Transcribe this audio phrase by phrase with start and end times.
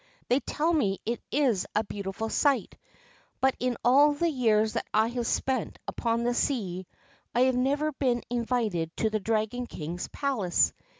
[0.29, 2.75] 'They tell me it is a beautiful sight,
[3.39, 6.87] but in all the years that I have spent upon the sea
[7.35, 10.73] I have never been invited to the Dragon King's palace.